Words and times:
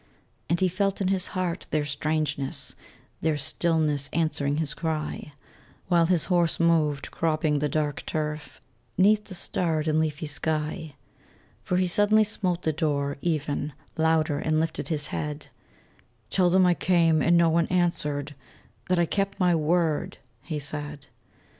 And 0.49 0.59
he 0.59 0.67
felt 0.67 0.99
in 0.99 1.09
his 1.09 1.27
heart 1.37 1.67
their 1.69 1.85
strangeness, 1.85 2.73
Their 3.21 3.37
stillness 3.37 4.09
answering 4.11 4.57
his 4.57 4.73
cry, 4.73 5.33
While 5.89 6.07
his 6.07 6.25
horse 6.25 6.59
moved, 6.59 7.11
cropping 7.11 7.59
the 7.59 7.69
dark 7.69 8.03
turf, 8.07 8.59
'Neath 8.97 9.25
the 9.25 9.35
starred 9.35 9.87
and 9.87 9.99
leafy 9.99 10.25
sky; 10.25 10.95
For 11.61 11.77
he 11.77 11.85
suddenly 11.85 12.23
smote 12.23 12.63
the 12.63 12.73
door, 12.73 13.17
even 13.21 13.73
Louder, 13.95 14.39
and 14.39 14.59
lifted 14.59 14.87
his 14.87 15.05
head: 15.13 15.49
"Tell 16.31 16.49
them 16.49 16.65
I 16.65 16.73
came, 16.73 17.21
and 17.21 17.37
no 17.37 17.51
one 17.51 17.67
answered, 17.67 18.33
That 18.89 18.97
I 18.97 19.05
kept 19.05 19.39
my 19.39 19.53
word," 19.53 20.17
he 20.41 20.57
said. 20.57 21.05